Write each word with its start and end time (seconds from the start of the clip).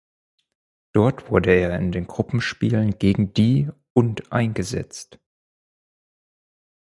Dort 0.93 1.29
wurde 1.29 1.51
er 1.53 1.77
in 1.77 1.91
den 1.91 2.07
Gruppenspielen 2.07 2.97
gegen 2.97 3.35
die 3.35 3.69
und 3.93 4.31
eingesetzt. 4.31 5.19